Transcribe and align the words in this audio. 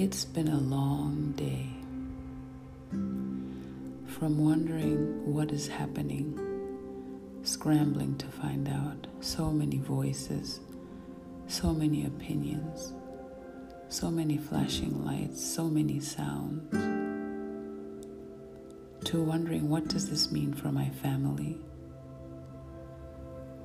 It's 0.00 0.24
been 0.24 0.46
a 0.46 0.60
long 0.60 1.32
day. 1.32 1.66
From 4.06 4.38
wondering 4.38 5.34
what 5.34 5.50
is 5.50 5.66
happening, 5.66 6.38
scrambling 7.42 8.16
to 8.18 8.28
find 8.28 8.68
out, 8.68 9.08
so 9.18 9.50
many 9.50 9.78
voices, 9.78 10.60
so 11.48 11.74
many 11.74 12.06
opinions, 12.06 12.92
so 13.88 14.08
many 14.08 14.36
flashing 14.38 15.04
lights, 15.04 15.44
so 15.44 15.64
many 15.64 15.98
sounds, 15.98 16.70
to 19.04 19.20
wondering 19.20 19.68
what 19.68 19.88
does 19.88 20.08
this 20.08 20.30
mean 20.30 20.54
for 20.54 20.70
my 20.70 20.88
family? 20.90 21.58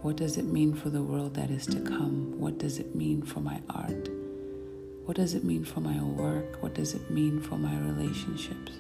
What 0.02 0.16
does 0.16 0.38
it 0.38 0.46
mean 0.46 0.74
for 0.74 0.90
the 0.90 1.04
world 1.04 1.36
that 1.36 1.52
is 1.52 1.68
to 1.68 1.80
come? 1.80 2.40
What 2.40 2.58
does 2.58 2.80
it 2.80 2.96
mean 2.96 3.22
for 3.22 3.40
my 3.40 3.62
art? 3.70 4.10
What 5.06 5.18
does 5.18 5.34
it 5.34 5.44
mean 5.44 5.66
for 5.66 5.82
my 5.82 6.02
work? 6.02 6.64
What 6.64 6.76
does 6.76 6.94
it 6.94 7.12
mean 7.12 7.42
for 7.42 7.58
my 7.58 7.78
relationships? 7.78 8.72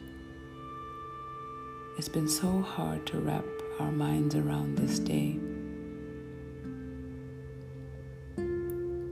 It's 1.97 2.07
been 2.07 2.29
so 2.29 2.61
hard 2.61 3.05
to 3.07 3.19
wrap 3.19 3.43
our 3.79 3.91
minds 3.91 4.33
around 4.33 4.77
this 4.77 4.99
day. 4.99 5.37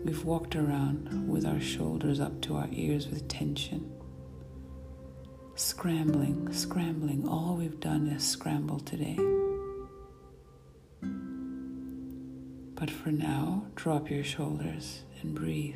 We've 0.05 0.23
walked 0.23 0.55
around 0.55 1.27
with 1.27 1.45
our 1.45 1.59
shoulders 1.59 2.21
up 2.21 2.39
to 2.43 2.55
our 2.55 2.69
ears 2.71 3.09
with 3.09 3.27
tension. 3.27 3.91
Scrambling, 5.55 6.53
scrambling. 6.53 7.27
All 7.27 7.57
we've 7.57 7.81
done 7.81 8.07
is 8.07 8.23
scramble 8.23 8.79
today. 8.79 9.19
But 12.75 12.89
for 12.89 13.11
now, 13.11 13.65
drop 13.75 14.09
your 14.09 14.23
shoulders 14.23 15.01
and 15.21 15.35
breathe. 15.35 15.75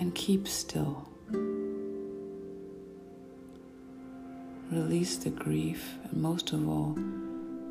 And 0.00 0.14
keep 0.14 0.46
still. 0.46 1.08
Release 4.70 5.16
the 5.16 5.30
grief, 5.30 5.96
and 6.04 6.22
most 6.22 6.52
of 6.52 6.68
all, 6.68 6.96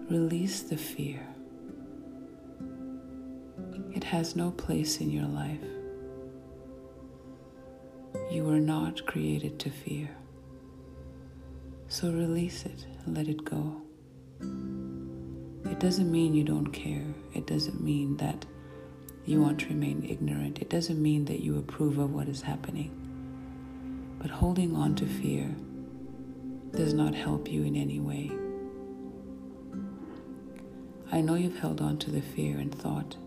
release 0.09 0.61
the 0.61 0.77
fear. 0.77 1.25
It 3.95 4.03
has 4.03 4.35
no 4.35 4.51
place 4.51 4.99
in 4.99 5.09
your 5.09 5.27
life. 5.27 5.63
You 8.29 8.43
were 8.43 8.59
not 8.59 9.05
created 9.05 9.57
to 9.59 9.69
fear. 9.69 10.09
So 11.87 12.11
release 12.11 12.65
it 12.65 12.85
and 13.05 13.15
let 13.15 13.29
it 13.29 13.45
go. 13.45 13.81
It 15.71 15.79
doesn't 15.79 16.11
mean 16.11 16.33
you 16.33 16.43
don't 16.43 16.71
care. 16.71 17.05
It 17.33 17.47
doesn't 17.47 17.81
mean 17.81 18.17
that 18.17 18.45
you 19.27 19.41
want 19.41 19.57
mm. 19.57 19.59
to 19.59 19.67
remain 19.67 20.07
ignorant. 20.09 20.59
It 20.59 20.69
doesn't 20.69 21.01
mean 21.01 21.25
that 21.25 21.41
you 21.41 21.59
approve 21.59 21.97
of 21.97 22.13
what 22.13 22.29
is 22.29 22.41
happening. 22.41 22.91
But 24.19 24.31
holding 24.31 24.75
on 24.75 24.95
to 24.95 25.05
fear 25.05 25.53
does 26.71 26.93
not 26.93 27.13
help 27.13 27.51
you 27.51 27.63
in 27.63 27.75
any 27.75 27.99
way. 27.99 28.31
I 31.11 31.21
know 31.21 31.35
you've 31.35 31.59
held 31.59 31.81
on 31.81 31.97
to 31.99 32.11
the 32.11 32.21
fear 32.21 32.57
and 32.57 32.73
thought 32.73 33.17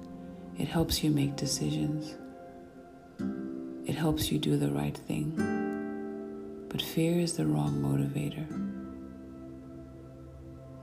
it 0.58 0.68
helps 0.68 1.04
you 1.04 1.10
make 1.10 1.36
decisions. 1.36 2.16
It 3.86 3.94
helps 3.94 4.32
you 4.32 4.38
do 4.38 4.56
the 4.56 4.70
right 4.70 4.96
thing. 4.96 6.66
But 6.68 6.82
fear 6.82 7.18
is 7.18 7.34
the 7.34 7.46
wrong 7.46 7.80
motivator. 7.80 8.46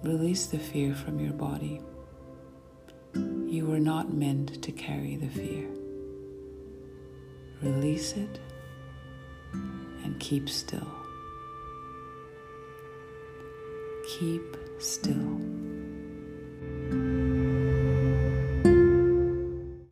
Release 0.04 0.48
the 0.48 0.60
fear 0.60 0.94
from 0.94 1.20
your 1.20 1.34
body. 1.34 1.82
You 3.58 3.66
were 3.66 3.80
not 3.80 4.13
meant 4.13 4.61
to 4.61 4.72
carry 4.72 5.16
the 5.16 5.30
fear. 5.30 5.66
Release 7.64 8.11
it 8.15 8.39
and 10.04 10.20
keep 10.20 10.48
still. 10.48 10.87
Keep 14.20 14.58
still. 14.77 15.57